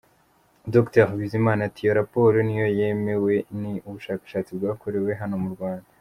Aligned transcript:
Dr 0.73 1.07
Bizimana 1.19 1.61
ati 1.67 1.79
“Iyo 1.83 1.93
raporo 2.01 2.35
niyo 2.47 2.67
yemewe, 2.79 3.35
ni 3.59 3.73
ubushakashatsi 3.87 4.51
bwakorewe 4.57 5.11
hano 5.21 5.35
mu 5.43 5.49
Rwanda. 5.55 5.87